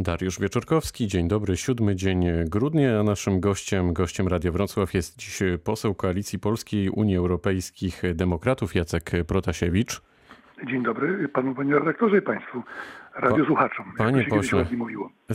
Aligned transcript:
Dariusz 0.00 0.40
Wieczorkowski, 0.40 1.06
dzień 1.06 1.28
dobry, 1.28 1.56
siódmy 1.56 1.96
dzień 1.96 2.26
grudnia, 2.46 3.02
naszym 3.02 3.40
gościem, 3.40 3.92
gościem 3.92 4.28
Radia 4.28 4.52
Wrocław 4.52 4.94
jest 4.94 5.18
dziś 5.18 5.38
poseł 5.64 5.94
Koalicji 5.94 6.38
Polskiej 6.38 6.90
Unii 6.90 7.16
Europejskich 7.16 8.02
Demokratów 8.14 8.74
Jacek 8.74 9.10
Protasiewicz. 9.26 10.00
Dzień 10.66 10.82
dobry 10.82 11.28
panu 11.28 11.54
panie 11.54 11.74
redaktorze 11.74 12.18
i 12.18 12.22
państwu 12.22 12.62
radiosłuchaczom. 13.16 13.92
Panie 13.98 14.24
pośle, 14.24 14.66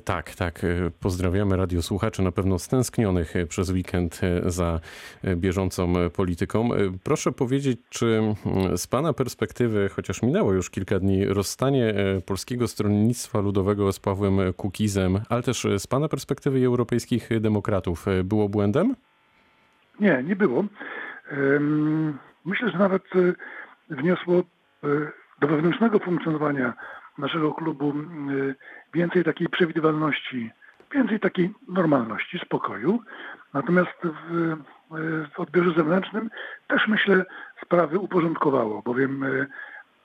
tak, 0.05 0.35
tak. 0.35 0.61
Pozdrawiamy 0.99 1.57
radiosłuchaczy, 1.57 2.21
na 2.21 2.31
pewno 2.31 2.59
stęsknionych 2.59 3.33
przez 3.49 3.71
weekend 3.71 4.21
za 4.45 4.79
bieżącą 5.35 5.93
polityką. 6.15 6.69
Proszę 7.03 7.31
powiedzieć, 7.31 7.79
czy 7.89 8.21
z 8.75 8.87
pana 8.87 9.13
perspektywy, 9.13 9.89
chociaż 9.89 10.23
minęło 10.23 10.53
już 10.53 10.69
kilka 10.69 10.99
dni, 10.99 11.25
rozstanie 11.25 11.93
Polskiego 12.25 12.67
Stronnictwa 12.67 13.39
Ludowego 13.39 13.91
z 13.91 13.99
Pawłem 13.99 14.53
Kukizem, 14.57 15.19
ale 15.29 15.43
też 15.43 15.67
z 15.77 15.87
pana 15.87 16.07
perspektywy 16.07 16.65
europejskich 16.65 17.29
demokratów 17.41 18.05
było 18.23 18.49
błędem? 18.49 18.95
Nie, 19.99 20.23
nie 20.23 20.35
było. 20.35 20.65
Myślę, 22.45 22.71
że 22.71 22.77
nawet 22.77 23.03
wniosło 23.89 24.43
do 25.39 25.47
wewnętrznego 25.47 25.99
funkcjonowania 25.99 26.73
naszego 27.17 27.53
klubu 27.53 27.93
y, 28.31 28.55
więcej 28.93 29.23
takiej 29.23 29.49
przewidywalności, 29.49 30.51
więcej 30.91 31.19
takiej 31.19 31.53
normalności, 31.67 32.39
spokoju. 32.39 32.99
Natomiast 33.53 33.97
w, 34.03 34.55
w 35.35 35.39
odbiorze 35.39 35.71
zewnętrznym 35.71 36.29
też 36.67 36.87
myślę 36.87 37.25
sprawy 37.61 37.99
uporządkowało, 37.99 38.81
bowiem 38.81 39.25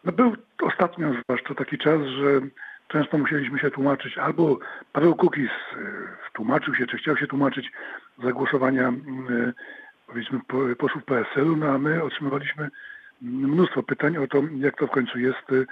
no 0.04 0.12
był 0.12 0.36
ostatnio 0.62 1.12
zwłaszcza 1.22 1.54
taki 1.54 1.78
czas, 1.78 2.00
że 2.02 2.40
często 2.88 3.18
musieliśmy 3.18 3.58
się 3.58 3.70
tłumaczyć, 3.70 4.18
albo 4.18 4.58
Paweł 4.92 5.14
Kukiz 5.14 5.50
y, 5.50 5.86
tłumaczył 6.32 6.74
się, 6.74 6.86
czy 6.86 6.96
chciał 6.98 7.16
się 7.16 7.26
tłumaczyć 7.26 7.72
za 8.24 8.32
głosowania 8.32 8.92
powiedzmy 10.06 10.40
posłów 10.78 11.04
PSL-u, 11.04 11.56
no 11.56 11.66
a 11.66 11.78
my 11.78 12.02
otrzymywaliśmy 12.02 12.70
mnóstwo 13.22 13.82
pytań 13.82 14.16
o 14.16 14.26
to, 14.26 14.42
jak 14.58 14.76
to 14.76 14.86
w 14.86 14.90
końcu 14.90 15.18
jest 15.18 15.52
y, 15.52 15.66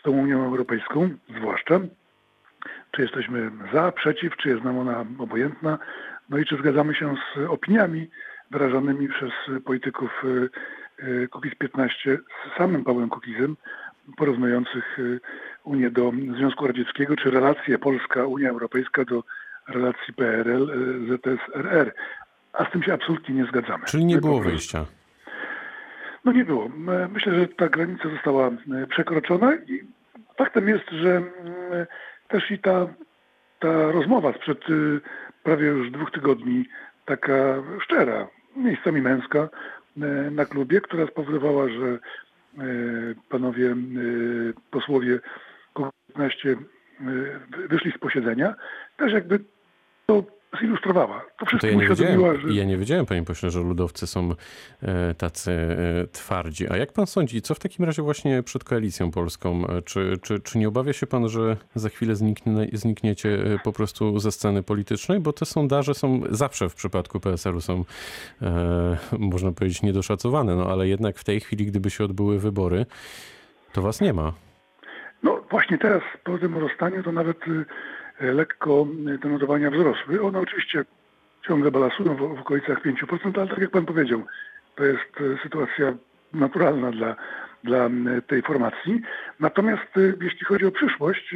z 0.00 0.02
tą 0.02 0.10
Unią 0.10 0.44
Europejską, 0.44 1.10
zwłaszcza. 1.38 1.80
Czy 2.90 3.02
jesteśmy 3.02 3.50
za, 3.72 3.92
przeciw, 3.92 4.36
czy 4.36 4.48
jest 4.48 4.64
nam 4.64 4.78
ona 4.78 5.04
obojętna, 5.18 5.78
no 6.28 6.38
i 6.38 6.44
czy 6.44 6.56
zgadzamy 6.56 6.94
się 6.94 7.14
z 7.14 7.50
opiniami 7.50 8.10
wyrażanymi 8.50 9.08
przez 9.08 9.32
polityków 9.64 10.10
Kukiz 11.30 11.52
y, 11.52 11.56
15 11.56 12.18
z 12.18 12.58
samym 12.58 12.84
Pawłem 12.84 13.08
Kukizem, 13.08 13.56
porównujących 14.16 14.98
y, 14.98 15.20
Unię 15.64 15.90
do 15.90 16.12
Związku 16.38 16.66
Radzieckiego, 16.66 17.16
czy 17.16 17.30
relacje 17.30 17.78
Polska-Unia 17.78 18.50
Europejska 18.50 19.04
do 19.04 19.24
relacji 19.68 20.14
PRL-ZSRR. 20.14 21.92
A 22.52 22.64
z 22.64 22.70
tym 22.72 22.82
się 22.82 22.94
absolutnie 22.94 23.34
nie 23.34 23.44
zgadzamy. 23.44 23.84
Czyli 23.84 24.04
nie 24.04 24.18
było 24.18 24.40
wyjścia. 24.40 24.86
No 26.24 26.32
nie 26.32 26.44
było. 26.44 26.70
Myślę, 27.12 27.34
że 27.34 27.48
ta 27.48 27.68
granica 27.68 28.08
została 28.10 28.48
e, 28.48 28.86
przekroczona 28.86 29.54
i 29.54 29.80
faktem 30.38 30.68
jest, 30.68 30.90
że 30.90 31.22
też 32.28 32.50
i 32.50 32.58
ta, 32.58 32.86
ta 33.60 33.92
rozmowa 33.92 34.32
sprzed 34.32 34.58
e, 34.58 34.72
prawie 35.42 35.66
już 35.66 35.90
dwóch 35.90 36.10
tygodni, 36.10 36.64
taka 37.04 37.62
szczera, 37.84 38.28
miejscami 38.56 39.02
męska 39.02 39.38
e, 39.38 39.50
na 40.30 40.44
klubie, 40.44 40.80
która 40.80 41.06
spowodowała, 41.06 41.68
że 41.68 41.98
panowie 43.28 43.76
posłowie 44.70 45.20
Kukiz 45.72 46.56
wyszli 47.68 47.92
z 47.92 47.98
posiedzenia, 47.98 48.54
też 48.96 49.12
jakby 49.12 49.38
to 50.06 50.24
zilustrowała. 50.60 51.24
To 51.38 51.46
wszystko 51.46 51.66
ja, 51.66 51.74
nie 51.74 51.88
wiedziałem, 51.88 52.40
że... 52.40 52.54
ja 52.54 52.64
nie 52.64 52.76
wiedziałem, 52.76 53.06
panie 53.06 53.22
pośle, 53.22 53.50
że 53.50 53.60
ludowcy 53.60 54.06
są 54.06 54.30
e, 54.82 55.14
tacy 55.14 55.52
e, 55.52 56.06
twardzi. 56.06 56.70
A 56.70 56.76
jak 56.76 56.92
pan 56.92 57.06
sądzi, 57.06 57.42
co 57.42 57.54
w 57.54 57.58
takim 57.58 57.84
razie 57.84 58.02
właśnie 58.02 58.42
przed 58.42 58.64
koalicją 58.64 59.10
polską? 59.10 59.66
E, 59.66 59.82
czy, 59.82 60.18
czy, 60.22 60.40
czy 60.40 60.58
nie 60.58 60.68
obawia 60.68 60.92
się 60.92 61.06
pan, 61.06 61.28
że 61.28 61.56
za 61.74 61.88
chwilę 61.88 62.16
zniknie, 62.16 62.68
znikniecie 62.72 63.38
po 63.64 63.72
prostu 63.72 64.18
ze 64.18 64.32
sceny 64.32 64.62
politycznej? 64.62 65.20
Bo 65.20 65.32
te 65.32 65.44
sondaże 65.44 65.94
są 65.94 66.20
zawsze 66.30 66.68
w 66.68 66.74
przypadku 66.74 67.20
PSL-u 67.20 67.60
są, 67.60 67.84
e, 68.42 68.96
można 69.18 69.52
powiedzieć, 69.52 69.82
niedoszacowane. 69.82 70.56
No 70.56 70.66
ale 70.72 70.88
jednak 70.88 71.18
w 71.18 71.24
tej 71.24 71.40
chwili, 71.40 71.66
gdyby 71.66 71.90
się 71.90 72.04
odbyły 72.04 72.38
wybory, 72.38 72.86
to 73.72 73.82
was 73.82 74.00
nie 74.00 74.12
ma. 74.12 74.32
No 75.22 75.40
właśnie 75.50 75.78
teraz 75.78 76.02
po 76.24 76.38
tym 76.38 76.58
rozstaniu 76.58 77.02
to 77.02 77.12
nawet 77.12 77.38
E, 77.48 77.64
lekko 78.20 78.86
te 79.22 79.28
notowania 79.28 79.70
wzrosły. 79.70 80.22
One 80.22 80.40
oczywiście 80.40 80.84
ciągle 81.46 81.70
balansują 81.70 82.16
w, 82.16 82.36
w 82.36 82.40
okolicach 82.40 82.82
5%, 82.82 83.40
ale 83.40 83.48
tak 83.48 83.58
jak 83.58 83.70
Pan 83.70 83.86
powiedział, 83.86 84.22
to 84.74 84.84
jest 84.84 85.20
e, 85.20 85.42
sytuacja 85.42 85.94
naturalna 86.32 86.90
dla, 86.90 87.16
dla 87.64 87.90
tej 88.26 88.42
formacji. 88.42 89.00
Natomiast 89.40 89.96
e, 89.96 90.00
jeśli 90.24 90.46
chodzi 90.46 90.66
o 90.66 90.70
przyszłość, 90.70 91.34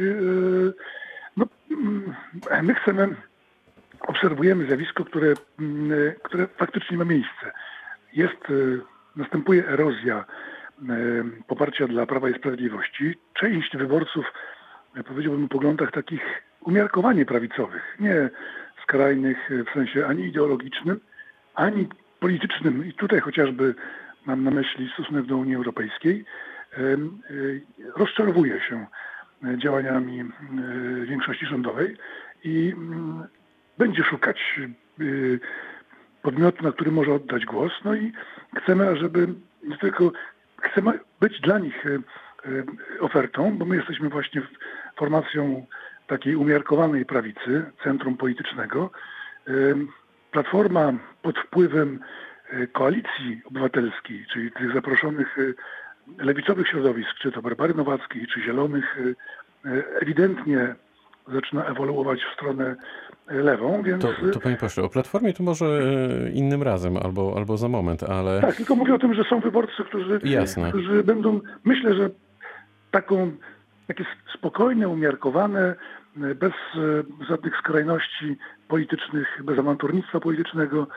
no, 1.37 1.45
my 2.63 2.75
chcemy, 2.75 3.15
obserwujemy 3.99 4.65
zjawisko, 4.65 5.05
które, 5.05 5.33
które 6.23 6.47
faktycznie 6.47 6.97
ma 6.97 7.05
miejsce. 7.05 7.51
Jest, 8.13 8.43
następuje 9.15 9.67
erozja 9.67 10.25
poparcia 11.47 11.87
dla 11.87 12.05
Prawa 12.05 12.29
i 12.29 12.33
Sprawiedliwości. 12.33 13.15
Część 13.33 13.77
wyborców, 13.77 14.25
powiedziałbym 15.07 15.45
o 15.45 15.47
poglądach 15.47 15.91
takich 15.91 16.21
umiarkowanie 16.61 17.25
prawicowych, 17.25 17.97
nie 17.99 18.29
skrajnych 18.83 19.49
w 19.69 19.73
sensie 19.73 20.05
ani 20.05 20.23
ideologicznym, 20.23 20.99
ani 21.55 21.87
politycznym. 22.19 22.85
I 22.85 22.93
tutaj 22.93 23.19
chociażby 23.19 23.75
mam 24.25 24.43
na 24.43 24.51
myśli 24.51 24.89
stosunek 24.93 25.25
do 25.25 25.37
Unii 25.37 25.55
Europejskiej, 25.55 26.25
rozczarowuje 27.95 28.61
się 28.61 28.87
działaniami 29.57 30.23
większości 31.03 31.45
rządowej 31.45 31.97
i 32.43 32.73
mm, 32.77 33.27
będzie 33.77 34.03
szukać 34.03 34.59
podmiotu, 36.21 36.63
na 36.63 36.71
który 36.71 36.91
może 36.91 37.13
oddać 37.13 37.45
głos. 37.45 37.71
No 37.85 37.95
i 37.95 38.11
chcemy, 38.57 38.97
żeby 38.97 39.27
nie 39.63 39.77
tylko 39.77 40.11
chcemy 40.61 40.99
być 41.19 41.41
dla 41.41 41.59
nich 41.59 41.85
ofertą, 42.99 43.57
bo 43.57 43.65
my 43.65 43.75
jesteśmy 43.75 44.09
właśnie 44.09 44.41
formacją 44.95 45.65
takiej 46.09 46.35
umiarkowanej 46.35 47.05
prawicy, 47.05 47.71
centrum 47.83 48.17
politycznego, 48.17 48.91
Platforma 50.31 50.93
pod 51.21 51.39
wpływem 51.39 51.99
e, 52.49 52.67
koalicji 52.67 53.41
obywatelskiej, 53.45 54.25
czyli 54.33 54.51
tych 54.51 54.73
zaproszonych 54.73 55.37
e, 55.39 56.23
lewicowych 56.23 56.67
środowisk, 56.67 57.09
czy 57.21 57.31
to 57.31 57.41
Barbary 57.41 57.73
Nowackiej, 57.73 58.27
czy 58.27 58.41
Zielonych, 58.41 58.97
e, 59.65 59.99
ewidentnie 60.01 60.75
zaczyna 61.33 61.65
ewoluować 61.65 62.19
w 62.19 62.33
stronę 62.33 62.75
lewą, 63.27 63.83
więc... 63.83 64.01
To, 64.01 64.13
to 64.33 64.39
panie 64.39 64.55
pośle, 64.55 64.83
o 64.83 64.89
Platformie 64.89 65.33
to 65.33 65.43
może 65.43 65.65
innym 66.33 66.63
razem, 66.63 66.97
albo, 66.97 67.33
albo 67.37 67.57
za 67.57 67.67
moment, 67.67 68.03
ale... 68.03 68.41
Tak, 68.41 68.55
tylko 68.55 68.75
mówię 68.75 68.95
o 68.95 68.99
tym, 68.99 69.13
że 69.13 69.23
są 69.23 69.39
wyborcy, 69.39 69.83
którzy, 69.83 70.19
Jasne. 70.23 70.69
którzy 70.69 71.03
będą, 71.03 71.39
myślę, 71.63 71.95
że 71.95 72.09
taką, 72.91 73.31
takie 73.87 74.05
spokojne, 74.33 74.87
umiarkowane, 74.87 75.75
bez 76.19 76.53
e, 76.53 77.25
żadnych 77.29 77.57
skrajności 77.57 78.37
politycznych, 78.67 79.27
bez 79.43 79.59
awanturnictwa 79.59 80.19
politycznego 80.19 80.87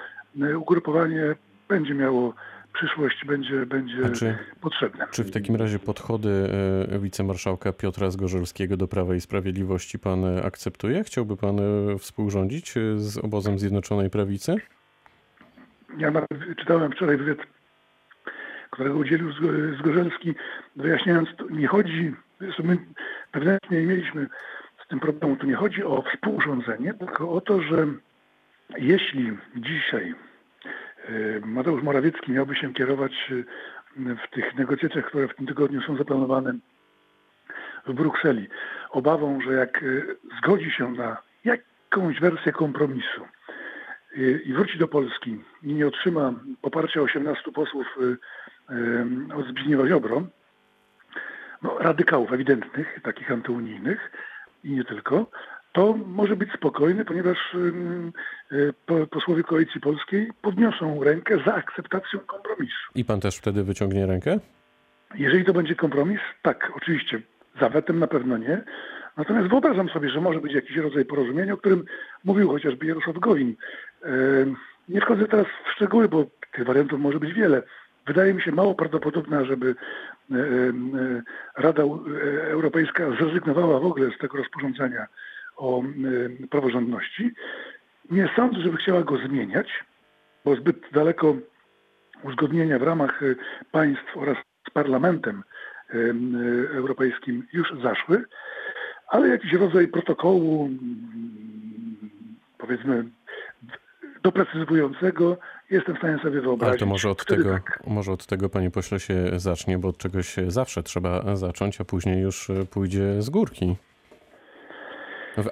e, 0.43 0.59
ugrupowanie 0.59 1.35
będzie 1.69 1.95
miało 1.95 2.35
przyszłość, 2.75 3.25
będzie, 3.25 3.67
będzie 3.67 4.11
czy, 4.11 4.39
potrzebne. 4.61 5.07
Czy 5.11 5.25
w 5.25 5.31
takim 5.31 5.57
razie 5.57 5.79
podchody 5.79 6.49
e, 6.93 6.99
wicemarszałka 6.99 7.73
Piotra 7.73 8.11
Zgorzelskiego 8.11 8.77
do 8.77 8.89
Prawa 8.89 9.15
i 9.15 9.21
Sprawiedliwości 9.21 9.99
pan 9.99 10.25
akceptuje? 10.45 11.05
Chciałby 11.05 11.37
pan 11.37 11.57
współrządzić 11.99 12.75
z 12.97 13.19
obozem 13.19 13.59
Zjednoczonej 13.59 14.11
Prawicy? 14.11 14.57
Ja 15.99 16.13
czytałem 16.59 16.93
wczoraj 16.93 17.17
wywiad, 17.17 17.39
którego 18.71 18.97
udzielił 18.97 19.33
Zgorzelski, 19.79 20.35
wyjaśniając, 20.77 21.29
nie 21.51 21.67
chodzi, 21.67 22.15
my 22.65 22.79
wewnętrznie 23.35 23.83
mieliśmy 23.83 24.27
tym 24.93 25.01
problemu. 25.01 25.37
Tu 25.37 25.47
nie 25.47 25.55
chodzi 25.55 25.85
o 25.85 26.03
współrządzenie, 26.03 26.95
tylko 26.95 27.33
o 27.33 27.41
to, 27.41 27.63
że 27.63 27.87
jeśli 28.79 29.39
dzisiaj 29.57 30.15
e, 31.05 31.41
Mateusz 31.47 31.83
Morawiecki 31.83 32.33
miałby 32.33 32.57
się 32.57 32.75
kierować 32.75 33.13
e, 33.31 34.17
w 34.27 34.35
tych 34.35 34.55
negocjacjach, 34.55 35.07
które 35.07 35.29
w 35.29 35.37
tym 35.37 35.47
tygodniu 35.47 35.83
są 35.83 35.97
zaplanowane 35.97 36.55
w 37.87 37.93
Brukseli, 37.93 38.49
obawą, 38.91 39.41
że 39.41 39.53
jak 39.53 39.83
e, 39.83 39.87
zgodzi 40.39 40.71
się 40.71 40.93
na 40.93 41.17
jakąś 41.45 42.21
wersję 42.21 42.53
kompromisu 42.53 43.23
i 44.45 44.53
wróci 44.53 44.79
do 44.79 44.89
Polski 44.89 45.41
i 45.63 45.75
nie 45.75 45.87
otrzyma 45.87 46.33
poparcia 46.63 47.01
18 47.01 47.53
posłów 47.53 47.87
od 49.37 49.47
Zbigniewa 49.47 49.89
Ziobro, 49.89 50.23
no, 51.63 51.79
radykałów 51.79 52.33
ewidentnych, 52.33 53.01
takich 53.03 53.33
antyunijnych, 53.33 54.11
i 54.65 54.71
nie 54.73 54.85
tylko, 54.85 55.27
to 55.73 55.95
może 56.07 56.37
być 56.37 56.53
spokojny, 56.53 57.05
ponieważ 57.05 57.55
y, 58.53 58.73
po- 58.87 59.07
posłowie 59.07 59.43
Koalicji 59.43 59.81
Polskiej 59.81 60.31
podniosą 60.43 61.05
rękę 61.05 61.39
za 61.47 61.55
akceptacją 61.55 62.21
kompromisu. 62.21 62.77
I 62.95 63.05
pan 63.05 63.21
też 63.21 63.37
wtedy 63.37 63.65
wyciągnie 63.65 64.07
rękę? 64.07 64.39
Jeżeli 65.15 65.45
to 65.45 65.53
będzie 65.53 65.75
kompromis, 65.75 66.21
tak, 66.43 66.73
oczywiście. 66.77 67.21
Za 67.61 67.69
wetem 67.69 67.99
na 67.99 68.07
pewno 68.07 68.39
nie. 68.39 68.63
Natomiast 69.17 69.49
wyobrażam 69.49 69.89
sobie, 69.89 70.09
że 70.11 70.21
może 70.21 70.41
być 70.41 70.53
jakiś 70.55 70.77
rodzaj 70.77 71.05
porozumienia, 71.05 71.55
o 71.55 71.57
którym 71.57 71.85
mówił 72.25 72.49
chociażby 72.49 72.87
Jarosław 72.87 73.19
Gowin. 73.19 73.55
Em, 74.03 74.57
Nie 74.89 75.01
wchodzę 75.01 75.29
teraz 75.29 75.47
w 75.67 75.73
szczegóły, 75.77 76.09
bo 76.09 76.25
tych 76.53 76.65
wariantów 76.65 77.01
może 77.01 77.21
być 77.21 77.33
wiele. 77.33 77.63
Wydaje 78.07 78.35
mi 78.35 78.43
się 78.43 78.53
mało 78.53 78.75
prawdopodobne, 78.75 79.45
żeby 79.45 79.75
e, 80.31 80.35
e, 80.35 80.43
Rada 81.57 81.83
e, 81.83 81.87
Europejska 82.51 83.11
zrezygnowała 83.21 83.81
w 83.81 83.87
ogóle 83.87 84.11
z 84.11 84.19
tego 84.19 84.39
rozporządzenia 84.39 85.07
o 85.57 85.83
praworządności. 86.51 87.31
Nie 88.11 88.31
sądzę, 88.37 88.61
żeby 88.61 88.77
chciała 88.77 89.03
go 89.03 89.17
zmieniać, 89.17 89.85
bo 90.45 90.57
zbyt 90.57 90.77
daleko 90.93 91.37
uzgodnienia 92.23 92.79
w 92.79 92.83
ramach 92.83 93.21
państw 93.73 94.17
oraz 94.17 94.37
z 94.69 94.71
Parlamentem 94.71 95.43
em, 95.91 96.37
Europejskim 96.75 97.47
już 97.53 97.73
zaszły, 97.83 98.25
ale 99.09 99.29
jakiś 99.29 99.53
rodzaj 99.53 99.89
protokołu, 99.89 100.67
mm, 100.67 100.79
powiedzmy, 102.59 103.05
doprecyzowującego 104.23 105.37
jestem 105.73 105.95
w 105.95 105.99
stanie 105.99 106.19
sobie 106.19 106.41
wyobrazić. 106.41 106.71
Ale 106.71 106.79
to 106.79 106.87
może 106.87 107.11
od, 107.11 107.23
Wtedy 107.23 107.43
tego, 107.43 107.55
tak. 107.55 107.83
może 107.87 108.13
od 108.13 108.27
tego, 108.27 108.49
panie 108.49 108.71
pośle, 108.71 109.01
się 109.01 109.15
zacznie, 109.37 109.79
bo 109.79 109.89
od 109.89 109.99
czegoś 109.99 110.37
zawsze 110.47 110.83
trzeba 110.83 111.37
zacząć, 111.37 111.81
a 111.81 111.85
później 111.85 112.23
już 112.23 112.51
e, 112.51 112.65
pójdzie 112.67 113.23
z 113.23 113.31
górki. 113.31 113.77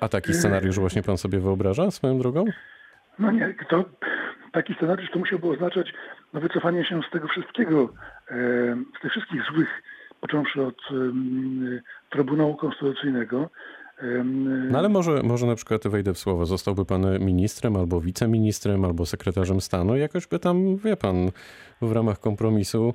A 0.00 0.08
taki 0.08 0.34
scenariusz 0.34 0.78
właśnie 0.78 1.02
pan 1.02 1.18
sobie 1.18 1.38
wyobraża 1.38 1.90
swoją 1.90 2.18
drogą? 2.18 2.44
No 3.18 3.30
nie, 3.30 3.54
to 3.68 3.84
taki 4.52 4.74
scenariusz 4.74 5.10
to 5.10 5.18
musiałby 5.18 5.48
oznaczać 5.48 5.92
no, 6.32 6.40
wycofanie 6.40 6.84
się 6.84 7.00
z 7.08 7.10
tego 7.12 7.28
wszystkiego, 7.28 7.92
e, 8.30 8.34
z 8.98 9.02
tych 9.02 9.10
wszystkich 9.10 9.42
złych, 9.52 9.68
począwszy 10.20 10.62
od 10.62 10.78
Trybunału 12.10 12.56
Konstytucyjnego. 12.56 13.50
No 14.70 14.78
ale 14.78 14.88
może, 14.88 15.22
może 15.22 15.46
na 15.46 15.54
przykład 15.54 15.88
wejdę 15.88 16.14
w 16.14 16.18
słowo, 16.18 16.46
zostałby 16.46 16.84
pan 16.84 17.18
ministrem 17.18 17.76
albo 17.76 18.00
wiceministrem, 18.00 18.84
albo 18.84 19.06
sekretarzem 19.06 19.60
stanu 19.60 19.96
i 19.96 20.00
jakoś 20.00 20.26
by 20.26 20.38
tam, 20.38 20.76
wie 20.76 20.96
pan, 20.96 21.30
w 21.82 21.92
ramach 21.92 22.20
kompromisu 22.20 22.94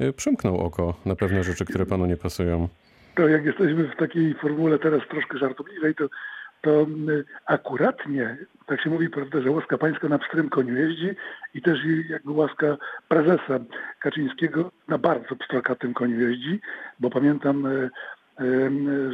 y, 0.00 0.12
przymknął 0.12 0.58
oko 0.58 0.94
na 1.06 1.16
pewne 1.16 1.44
rzeczy, 1.44 1.64
które 1.64 1.86
panu 1.86 2.06
nie 2.06 2.16
pasują. 2.16 2.68
to 3.16 3.28
jak 3.28 3.44
jesteśmy 3.44 3.88
w 3.88 3.96
takiej 3.96 4.34
formule 4.34 4.78
teraz 4.78 5.00
troszkę 5.10 5.38
żartobliwej, 5.38 5.94
to, 5.94 6.08
to 6.60 6.82
y, 6.82 7.24
akuratnie, 7.46 8.36
tak 8.66 8.82
się 8.82 8.90
mówi, 8.90 9.10
prawda, 9.10 9.40
że 9.40 9.50
łaska 9.50 9.78
pańska 9.78 10.08
na 10.08 10.18
pstrym 10.18 10.48
koniu 10.48 10.76
jeździ 10.76 11.10
i 11.54 11.62
też 11.62 11.78
jakby 12.08 12.32
łaska 12.32 12.76
prezesa 13.08 13.58
Kaczyńskiego 14.00 14.70
na 14.88 14.98
bardzo 14.98 15.36
pstrokatym 15.36 15.94
koniu 15.94 16.20
jeździ, 16.20 16.60
bo 17.00 17.10
pamiętam, 17.10 17.66
y, 17.66 17.90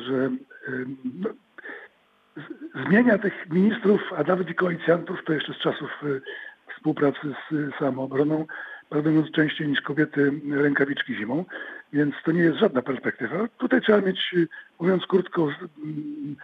że 0.06 0.30
zmienia 2.86 3.18
tych 3.18 3.50
ministrów, 3.50 4.00
a 4.16 4.22
nawet 4.22 4.50
i 4.50 4.54
koalicjantów, 4.54 5.24
to 5.24 5.32
jeszcze 5.32 5.52
z 5.54 5.58
czasów 5.58 5.90
y, 6.02 6.20
współpracy 6.76 7.18
z 7.50 7.52
y, 7.52 7.70
samoobroną, 7.78 8.46
prawdę 8.88 9.10
mówiąc 9.10 9.32
częściej 9.32 9.68
niż 9.68 9.80
kobiety 9.80 10.32
rękawiczki 10.50 11.14
zimą, 11.14 11.44
więc 11.92 12.14
to 12.24 12.32
nie 12.32 12.42
jest 12.42 12.58
żadna 12.58 12.82
perspektywa. 12.82 13.48
Tutaj 13.58 13.80
trzeba 13.80 14.00
mieć, 14.00 14.30
y, 14.34 14.48
mówiąc 14.80 15.06
krótko, 15.06 15.42
mm, 15.42 16.36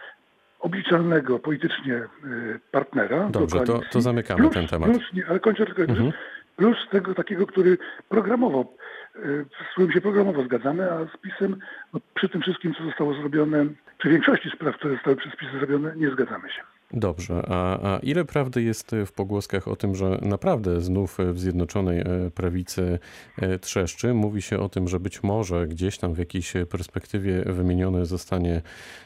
obliczalnego 0.59 1.39
politycznie 1.39 1.93
y, 1.93 2.59
partnera. 2.71 3.25
do 3.29 3.39
Dobrze, 3.39 3.59
to, 3.59 3.65
koalicji. 3.65 3.91
to 3.91 4.01
zamykamy 4.01 4.41
plus, 4.41 4.53
ten 4.53 4.67
temat. 4.67 4.89
Plus, 4.89 5.13
nie, 5.13 5.27
ale 5.27 5.39
kończę 5.39 5.65
tylko. 5.65 5.81
Mhm. 5.81 6.11
Plus 6.55 6.77
tego 6.91 7.13
takiego, 7.13 7.47
który 7.47 7.77
programowo, 8.09 8.73
y, 9.15 9.45
z 9.69 9.71
którym 9.71 9.91
się 9.91 10.01
programowo 10.01 10.43
zgadzamy, 10.43 10.91
a 10.91 11.05
z 11.05 11.17
PiSem 11.17 11.59
no, 11.93 11.99
przy 12.13 12.29
tym 12.29 12.41
wszystkim, 12.41 12.73
co 12.73 12.83
zostało 12.83 13.13
zrobione, 13.13 13.65
przy 13.97 14.09
większości 14.09 14.49
spraw, 14.49 14.75
które 14.75 14.93
zostały 14.93 15.15
przez 15.15 15.35
PiS 15.35 15.49
zrobione, 15.51 15.95
nie 15.95 16.11
zgadzamy 16.11 16.49
się. 16.49 16.74
Dobrze, 16.93 17.41
a, 17.47 17.95
a 17.95 17.99
ile 17.99 18.25
prawdy 18.25 18.61
jest 18.61 18.95
w 19.05 19.11
pogłoskach 19.11 19.67
o 19.67 19.75
tym, 19.75 19.95
że 19.95 20.19
naprawdę 20.21 20.81
znów 20.81 21.17
w 21.33 21.39
Zjednoczonej 21.39 21.99
e, 21.99 22.05
Prawicy 22.35 22.99
e, 23.41 23.59
trzeszczy? 23.59 24.13
Mówi 24.13 24.41
się 24.41 24.59
o 24.59 24.69
tym, 24.69 24.87
że 24.87 24.99
być 24.99 25.23
może 25.23 25.67
gdzieś 25.67 25.97
tam 25.97 26.13
w 26.13 26.17
jakiejś 26.17 26.53
perspektywie 26.71 27.43
wymieniony 27.45 28.05
zostanie 28.05 28.61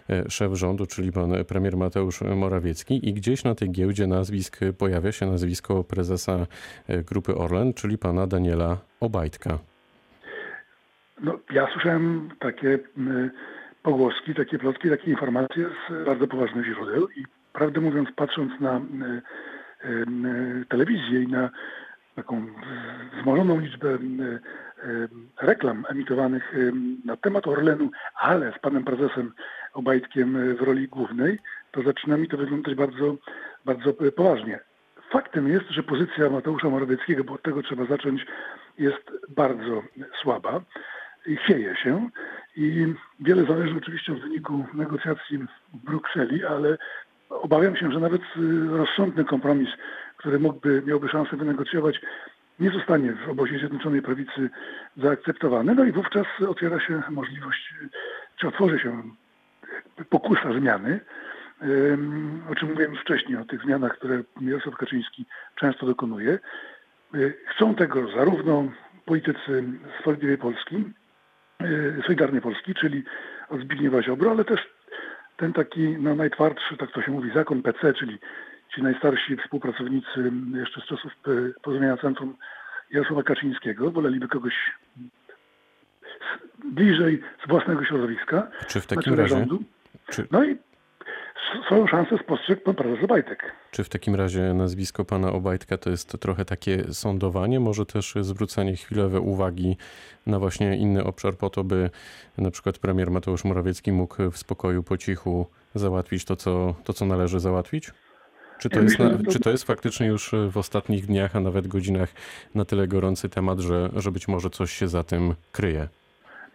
e, 0.09 0.29
szef 0.29 0.53
rządu, 0.53 0.85
czyli 0.85 1.11
pan 1.11 1.45
premier 1.45 1.77
Mateusz 1.77 2.21
Morawiecki 2.21 3.09
i 3.09 3.13
gdzieś 3.13 3.43
na 3.43 3.55
tej 3.55 3.71
giełdzie 3.71 4.07
nazwisk 4.07 4.59
pojawia 4.77 5.11
się 5.11 5.25
nazwisko 5.25 5.83
prezesa 5.83 6.47
grupy 7.05 7.35
Orlen, 7.35 7.73
czyli 7.73 7.97
pana 7.97 8.27
Daniela 8.27 8.77
Obajtka. 8.99 9.59
No, 11.23 11.39
ja 11.53 11.67
słyszałem 11.73 12.29
takie 12.39 12.79
pogłoski, 13.83 14.35
takie 14.35 14.59
plotki, 14.59 14.89
takie 14.89 15.11
informacje 15.11 15.65
z 15.89 16.05
bardzo 16.05 16.27
poważnych 16.27 16.65
źródeł 16.65 17.07
i 17.09 17.38
prawdę 17.53 17.81
mówiąc, 17.81 18.09
patrząc 18.15 18.59
na 18.59 18.77
y, 18.77 18.81
y, 19.89 20.65
telewizję 20.69 21.23
i 21.23 21.27
na 21.27 21.49
taką 22.15 22.45
wzmożoną 23.19 23.59
liczbę 23.59 23.87
y, 23.89 24.39
reklam 25.41 25.85
emitowanych 25.89 26.53
na 27.05 27.17
temat 27.17 27.47
Orlenu, 27.47 27.91
ale 28.15 28.53
z 28.57 28.59
panem 28.59 28.83
prezesem 28.83 29.33
Obajtkiem 29.73 30.55
w 30.55 30.61
roli 30.61 30.87
głównej, 30.87 31.39
to 31.71 31.83
zaczyna 31.83 32.17
mi 32.17 32.27
to 32.27 32.37
wyglądać 32.37 32.75
bardzo, 32.75 33.15
bardzo 33.65 33.93
poważnie. 33.93 34.59
Faktem 35.11 35.47
jest, 35.47 35.69
że 35.69 35.83
pozycja 35.83 36.29
Mateusza 36.29 36.69
Morawieckiego, 36.69 37.23
bo 37.23 37.33
od 37.33 37.41
tego 37.41 37.63
trzeba 37.63 37.85
zacząć, 37.85 38.25
jest 38.77 39.11
bardzo 39.29 39.83
słaba 40.21 40.61
i 41.25 41.35
chwieje 41.35 41.75
się 41.75 42.09
i 42.55 42.93
wiele 43.19 43.45
zależy 43.45 43.77
oczywiście 43.77 44.13
od 44.13 44.19
wyniku 44.19 44.65
negocjacji 44.73 45.37
w 45.37 45.77
Brukseli, 45.85 46.45
ale 46.45 46.77
obawiam 47.29 47.75
się, 47.75 47.91
że 47.91 47.99
nawet 47.99 48.21
y, 48.21 48.77
rozsądny 48.77 49.25
kompromis, 49.25 49.69
który 50.17 50.39
mógłby, 50.39 50.83
miałby 50.85 51.09
szansę 51.09 51.37
wynegocjować, 51.37 52.01
nie 52.59 52.69
zostanie 52.69 53.13
w 53.13 53.29
obozie 53.29 53.59
Zjednoczonej 53.59 54.01
Prawicy 54.01 54.49
zaakceptowany. 54.97 55.75
No 55.75 55.83
i 55.83 55.91
wówczas 55.91 56.27
otwiera 56.47 56.79
się 56.79 57.01
możliwość, 57.09 57.73
y, 57.83 57.89
czy 58.39 58.47
otworzy 58.47 58.79
się 58.79 59.03
pokusa 60.09 60.53
zmiany, 60.53 60.99
o 62.51 62.55
czym 62.55 62.69
mówiłem 62.69 62.95
wcześniej, 62.95 63.37
o 63.37 63.45
tych 63.45 63.61
zmianach, 63.61 63.97
które 63.97 64.23
Jarosław 64.41 64.75
Kaczyński 64.75 65.25
często 65.55 65.85
dokonuje. 65.85 66.39
Y, 67.15 67.33
Chcą 67.47 67.75
tego 67.75 68.11
zarówno 68.11 68.71
politycy 69.05 69.63
Sprawiedliwej 69.99 70.37
Polski, 70.37 70.75
y, 71.61 72.01
Solidarnej 72.05 72.41
Polski, 72.41 72.73
czyli 72.73 73.03
od 73.49 73.61
Zbigniewa 73.61 74.03
Ziobro, 74.03 74.31
ale 74.31 74.45
też 74.45 74.59
ten 75.39 75.53
taki 75.53 75.81
no, 75.99 76.15
najtwardszy, 76.15 76.77
tak 76.77 76.91
to 76.91 77.01
się 77.01 77.11
mówi, 77.11 77.31
zakon 77.33 77.61
PC, 77.61 77.93
czyli 77.93 78.19
ci 78.75 78.83
najstarsi 78.83 79.37
współpracownicy 79.37 80.31
jeszcze 80.55 80.81
z 80.81 80.85
czasów 80.85 81.11
y, 81.27 81.53
porozumienia 81.61 81.97
Centrum 81.97 82.37
Jarosława 82.91 83.23
Kaczyńskiego, 83.23 83.91
woleliby 83.91 84.27
kogoś 84.27 84.53
z- 86.03 86.65
bliżej 86.73 87.21
z 87.45 87.47
własnego 87.47 87.85
środowiska, 87.85 88.47
Czy 88.67 88.81
w 88.81 88.87
takim 88.87 89.13
razie, 89.13 89.29
rządu. 89.35 89.63
czy, 90.09 90.27
No 90.31 90.43
i 90.43 90.57
swoją 91.65 91.87
szansę 91.87 92.17
spostrzegł 92.23 92.61
pan 92.61 92.75
prezes 92.75 93.03
Obajtek. 93.03 93.51
Czy 93.71 93.83
w 93.83 93.89
takim 93.89 94.15
razie 94.15 94.53
nazwisko 94.53 95.05
pana 95.05 95.31
Obajtka 95.31 95.77
to 95.77 95.89
jest 95.89 96.19
trochę 96.19 96.45
takie 96.45 96.93
sądowanie, 96.93 97.59
może 97.59 97.85
też 97.85 98.13
zwrócenie 98.21 98.75
chwilowe 98.75 99.19
uwagi 99.19 99.77
na 100.27 100.39
właśnie 100.39 100.77
inny 100.77 101.03
obszar 101.03 101.33
po 101.37 101.49
to, 101.49 101.63
by 101.63 101.89
na 102.37 102.51
przykład 102.51 102.77
premier 102.77 103.11
Mateusz 103.11 103.43
Morawiecki 103.43 103.91
mógł 103.91 104.31
w 104.31 104.37
spokoju, 104.37 104.83
po 104.83 104.97
cichu 104.97 105.47
załatwić 105.75 106.25
to, 106.25 106.35
co, 106.35 106.75
to, 106.83 106.93
co 106.93 107.05
należy 107.05 107.39
załatwić? 107.39 107.91
Czy 108.59 108.69
to, 108.69 108.75
Ja 108.77 108.83
jest 108.83 108.99
myślę, 108.99 109.17
na, 109.17 109.23
to- 109.23 109.31
czy 109.31 109.39
to 109.39 109.49
jest 109.49 109.63
faktycznie 109.63 110.07
już 110.07 110.31
w 110.49 110.57
ostatnich 110.57 111.05
dniach, 111.05 111.35
a 111.35 111.39
nawet 111.39 111.67
godzinach 111.67 112.09
na 112.55 112.65
tyle 112.65 112.87
gorący 112.87 113.29
temat, 113.29 113.59
że, 113.59 113.89
że 113.95 114.11
być 114.11 114.27
może 114.27 114.49
coś 114.49 114.71
się 114.71 114.87
za 114.87 115.03
tym 115.03 115.35
kryje? 115.51 115.87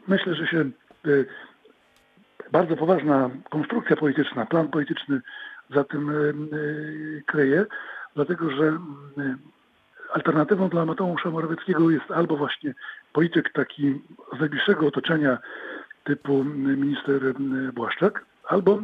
Myślę, 0.09 0.35
że 0.35 0.47
się 0.47 0.71
y, 1.07 1.27
bardzo 2.53 2.77
poważna 2.77 3.31
konstrukcja 3.51 3.97
polityczna, 3.97 4.47
plan 4.47 4.69
polityczny 4.69 5.21
za 5.75 5.85
tym 5.85 6.11
y, 6.11 6.35
y, 6.57 7.23
kryje, 7.27 7.67
dlatego 8.15 8.51
że 8.51 8.65
y, 8.65 9.37
alternatywą 10.13 10.69
dla 10.69 10.85
Mateusza 10.85 11.31
Morawieckiego 11.31 11.91
jest 11.91 12.11
albo 12.11 12.37
właśnie 12.37 12.75
polityk 13.13 13.53
taki 13.53 14.01
z 14.37 14.41
najbliższego 14.41 14.87
otoczenia 14.87 15.39
typu 16.05 16.45
minister 16.45 17.21
Błaszczak, 17.75 18.25
albo 18.49 18.83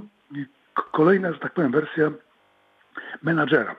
kolejna, 0.92 1.32
że 1.32 1.38
tak 1.38 1.54
powiem, 1.54 1.72
wersja 1.72 2.10
menadżera. 3.22 3.76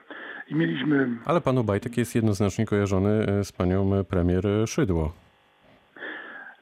I 0.48 0.54
mieliśmy 0.54 1.08
Ale 1.24 1.40
pan 1.40 1.58
Obajtek 1.58 1.96
jest 1.96 2.14
jednoznacznie 2.14 2.66
kojarzony 2.66 3.10
e, 3.10 3.44
z 3.44 3.52
panią 3.52 4.04
premier 4.04 4.44
Szydło. 4.66 5.21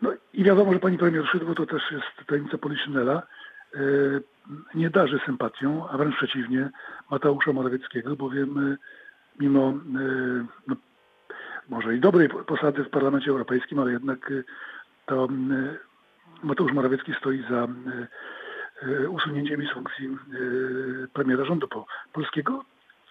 No 0.03 0.13
i 0.33 0.45
wiadomo, 0.45 0.73
że 0.73 0.79
pani 0.79 0.99
premier 0.99 1.27
Szydło 1.27 1.55
to 1.55 1.67
też 1.67 1.83
jest 1.91 2.29
tajemnica 2.29 2.59
Poliszynela. 2.59 3.23
nie 4.75 4.91
darzy 4.91 5.21
sympatią, 5.27 5.89
a 5.89 5.99
wręcz 5.99 6.17
przeciwnie, 6.17 6.71
Mateusza 7.11 7.53
Morawieckiego, 7.53 8.17
bowiem 8.17 8.77
mimo 9.41 9.75
no, 10.67 10.77
może 11.69 11.97
i 11.97 12.01
dobrej 12.01 12.29
posady 12.29 12.85
w 12.85 12.91
Parlamencie 12.91 13.31
Europejskim, 13.31 13.79
ale 13.79 13.93
jednak 13.93 14.33
to 15.07 15.29
Mateusz 16.43 16.73
Morawiecki 16.73 17.15
stoi 17.15 17.45
za 17.51 17.69
usunięciem 19.09 19.67
z 19.67 19.75
funkcji 19.75 20.09
premiera 21.13 21.45
rządu 21.45 21.69
polskiego, 22.13 22.65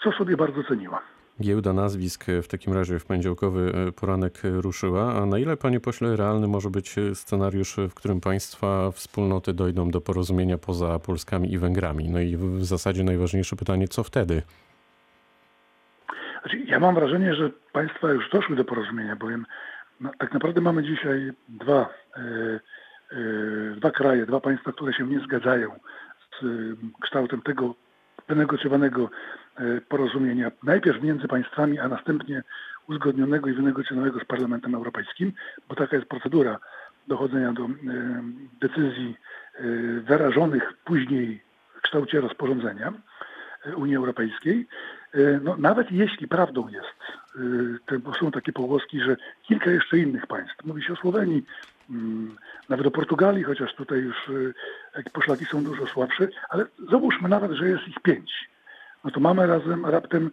co 0.04 0.12
sobie 0.12 0.38
bardzo 0.38 0.64
ceniła. 0.64 1.02
Giełda 1.42 1.74
nazwisk 1.74 2.26
w 2.44 2.48
takim 2.48 2.74
razie 2.74 3.00
w 3.00 3.06
poniedziałkowy 3.06 3.92
poranek 3.96 4.34
ruszyła. 4.44 5.14
A 5.14 5.26
na 5.26 5.40
ile, 5.40 5.58
panie 5.58 5.80
pośle, 5.80 6.16
realny 6.16 6.48
może 6.48 6.70
być 6.70 6.96
scenariusz, 7.14 7.76
w 7.90 7.94
którym 7.94 8.22
państwa 8.22 8.92
wspólnoty 8.92 9.54
dojdą 9.54 9.92
do 9.92 10.02
porozumienia 10.02 10.58
poza 10.58 11.00
Polskami 11.00 11.54
i 11.54 11.58
Węgrami? 11.58 12.10
No 12.10 12.20
i 12.20 12.38
w 12.38 12.66
zasadzie 12.66 13.04
najważniejsze 13.04 13.56
pytanie, 13.56 13.88
co 13.88 14.04
wtedy? 14.04 14.42
Znaczy, 16.42 16.58
ja 16.60 16.80
mam 16.80 16.96
wrażenie, 16.96 17.36
że 17.36 17.50
państwa 17.74 18.12
już 18.12 18.30
doszły 18.30 18.56
do 18.56 18.66
porozumienia, 18.66 19.16
bowiem 19.16 19.46
no, 20.00 20.12
tak 20.20 20.34
naprawdę 20.34 20.62
mamy 20.62 20.84
dzisiaj 20.84 21.32
dwa, 21.48 21.90
yy, 22.18 22.60
yy, 23.12 23.76
dwa 23.78 23.92
kraje, 23.92 24.26
dwa 24.26 24.40
państwa, 24.40 24.72
które 24.72 24.94
się 24.94 25.08
nie 25.08 25.20
zgadzają 25.20 25.72
z 26.40 26.44
yy, 26.44 26.76
kształtem 27.02 27.42
tego 27.42 27.76
wynegocjowanego 28.30 29.10
porozumienia, 29.90 30.52
najpierw 30.64 31.04
między 31.04 31.28
państwami, 31.28 31.80
a 31.80 31.88
następnie 31.88 32.44
uzgodnionego 32.88 33.50
i 33.50 33.54
wynegocjowanego 33.54 34.20
z 34.20 34.26
Parlamentem 34.26 34.76
Europejskim, 34.76 35.34
bo 35.70 35.76
taka 35.76 35.96
jest 35.96 36.10
procedura 36.10 36.60
dochodzenia 37.08 37.54
do 37.54 37.68
decyzji 38.62 39.18
wyrażonych 40.02 40.74
później 40.86 41.44
w 41.78 41.82
kształcie 41.82 42.22
rozporządzenia 42.22 42.94
Unii 43.76 43.96
Europejskiej. 43.96 44.68
No, 45.42 45.56
nawet 45.58 45.92
jeśli 45.92 46.28
prawdą 46.28 46.68
jest, 46.68 47.00
są 48.20 48.32
takie 48.32 48.54
pogłoski, 48.54 49.02
że 49.02 49.18
kilka 49.44 49.72
jeszcze 49.72 49.98
innych 49.98 50.28
państw, 50.28 50.66
mówi 50.66 50.84
się 50.84 50.94
o 50.94 50.96
Słowenii, 50.96 51.44
nawet 52.70 52.88
o 52.88 52.92
Portugalii, 52.92 53.44
chociaż 53.44 53.76
tutaj 53.76 54.00
już 54.00 54.32
poszlaki 55.14 55.46
są 55.46 55.64
dużo 55.64 55.88
słabsze, 55.88 56.28
ale 56.50 56.66
załóżmy 56.92 57.30
nawet, 57.30 57.52
że 57.52 57.70
jest 57.70 57.88
ich 57.88 58.00
pięć 58.00 58.50
no 59.04 59.12
to 59.12 59.20
mamy 59.20 59.48
razem 59.48 59.86
raptem 59.86 60.32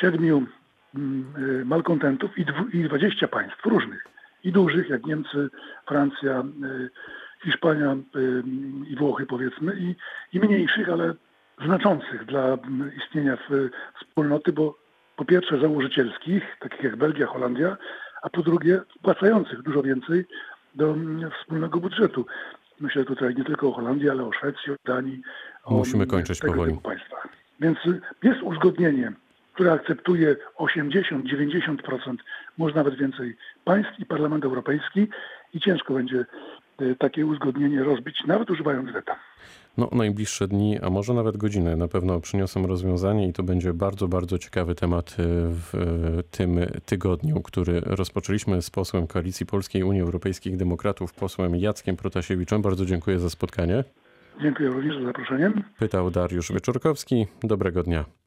siedmiu 0.00 0.46
malkontentów 1.64 2.38
i, 2.38 2.44
i 2.72 2.84
20 2.84 3.28
państw 3.28 3.66
różnych. 3.66 4.06
I 4.44 4.52
dużych, 4.52 4.88
jak 4.88 5.06
Niemcy, 5.06 5.48
Francja, 5.86 6.44
Hiszpania 7.44 7.96
i 8.88 8.96
Włochy 8.96 9.26
powiedzmy, 9.26 9.76
i, 9.76 9.94
i 10.36 10.40
mniejszych, 10.40 10.88
ale 10.88 11.14
znaczących 11.64 12.24
dla 12.24 12.58
istnienia 12.96 13.36
w, 13.36 13.68
wspólnoty, 14.00 14.52
bo 14.52 14.78
po 15.16 15.24
pierwsze 15.24 15.60
założycielskich, 15.60 16.56
takich 16.60 16.82
jak 16.82 16.96
Belgia, 16.96 17.26
Holandia, 17.26 17.76
a 18.22 18.30
po 18.30 18.42
drugie 18.42 18.80
płacających 19.02 19.62
dużo 19.62 19.82
więcej 19.82 20.24
do 20.74 20.96
wspólnego 21.40 21.80
budżetu. 21.80 22.26
Myślę 22.80 23.04
tutaj 23.04 23.34
nie 23.34 23.44
tylko 23.44 23.68
o 23.68 23.72
Holandii, 23.72 24.10
ale 24.10 24.24
o 24.24 24.32
Szwecji, 24.32 24.72
o 24.72 24.76
Danii. 24.84 25.22
Musimy 25.70 26.06
kończyć 26.06 26.38
tego 26.38 26.52
powoli. 26.52 26.78
Państwach. 26.82 27.28
Więc 27.60 27.78
jest 28.22 28.42
uzgodnienie, 28.42 29.12
które 29.52 29.72
akceptuje 29.72 30.36
80-90%, 30.58 32.16
może 32.58 32.74
nawet 32.74 32.94
więcej 32.94 33.36
państw 33.64 34.00
i 34.00 34.06
Parlament 34.06 34.44
Europejski 34.44 35.08
i 35.54 35.60
ciężko 35.60 35.94
będzie 35.94 36.24
takie 36.98 37.26
uzgodnienie 37.26 37.84
rozbić, 37.84 38.24
nawet 38.26 38.50
używając 38.50 38.90
weta. 38.90 39.18
No, 39.78 39.88
najbliższe 39.92 40.48
dni, 40.48 40.78
a 40.78 40.90
może 40.90 41.14
nawet 41.14 41.36
godziny 41.36 41.76
na 41.76 41.88
pewno 41.88 42.20
przyniosą 42.20 42.66
rozwiązanie 42.66 43.28
i 43.28 43.32
to 43.32 43.42
będzie 43.42 43.74
bardzo, 43.74 44.08
bardzo 44.08 44.38
ciekawy 44.38 44.74
temat 44.74 45.16
w 45.50 45.72
tym 46.30 46.58
tygodniu, 46.86 47.40
który 47.42 47.80
rozpoczęliśmy 47.80 48.62
z 48.62 48.70
posłem 48.70 49.06
Koalicji 49.06 49.46
Polskiej 49.46 49.82
Unii 49.82 50.00
Europejskich 50.00 50.56
Demokratów, 50.56 51.12
posłem 51.12 51.56
Jackiem 51.56 51.96
Protasiewiczem. 51.96 52.62
Bardzo 52.62 52.86
dziękuję 52.86 53.18
za 53.18 53.30
spotkanie. 53.30 53.84
Dziękuję 54.42 54.68
również 54.68 54.98
za 54.98 55.04
zaproszenie. 55.04 55.52
Pytał 55.78 56.10
Dariusz 56.10 56.52
Wieczorkowski. 56.52 57.26
Dobrego 57.42 57.82
dnia. 57.82 58.17